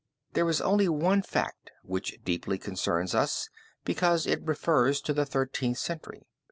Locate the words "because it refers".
3.85-4.99